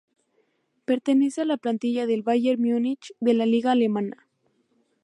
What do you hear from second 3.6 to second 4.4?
alemana.